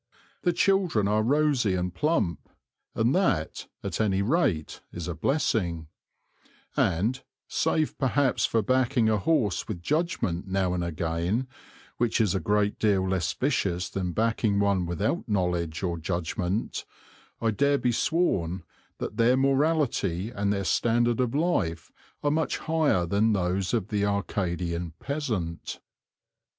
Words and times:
The 0.41 0.51
children 0.51 1.07
are 1.07 1.21
rosy 1.21 1.75
and 1.75 1.93
plump, 1.93 2.49
and 2.95 3.13
that, 3.13 3.67
at 3.83 4.01
any 4.01 4.23
rate, 4.23 4.81
is 4.91 5.07
a 5.07 5.13
blessing; 5.13 5.89
and, 6.75 7.21
save 7.47 7.95
perhaps 7.99 8.43
for 8.47 8.63
backing 8.63 9.09
a 9.09 9.19
horse 9.19 9.67
with 9.67 9.83
judgment 9.83 10.47
now 10.47 10.73
and 10.73 10.83
again, 10.83 11.45
which 11.97 12.19
is 12.19 12.33
a 12.33 12.39
great 12.39 12.79
deal 12.79 13.07
less 13.07 13.31
vicious 13.31 13.89
than 13.91 14.11
backing 14.11 14.57
one 14.59 14.87
without 14.87 15.29
knowledge 15.29 15.83
or 15.83 15.99
judgment, 15.99 16.83
I 17.39 17.51
dare 17.51 17.77
be 17.77 17.91
sworn 17.91 18.63
that 18.97 19.17
their 19.17 19.37
morality 19.37 20.31
and 20.31 20.51
their 20.51 20.63
standard 20.63 21.19
of 21.19 21.35
life 21.35 21.91
are 22.23 22.31
much 22.31 22.57
higher 22.57 23.05
than 23.05 23.33
those 23.33 23.71
of 23.71 23.89
the 23.89 24.03
Arcadian 24.07 24.93
peasant. 24.99 25.79